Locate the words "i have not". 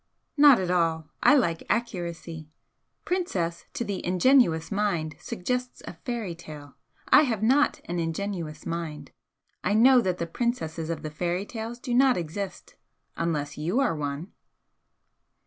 7.09-7.81